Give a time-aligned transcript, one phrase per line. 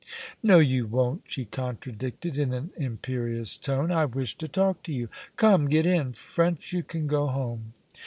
[0.41, 3.91] "No, you won't," she contradicted, in an imperious tone.
[3.91, 5.09] "I wish to talk to you.
[5.35, 6.13] Come, get in.
[6.13, 7.73] French, you can go home."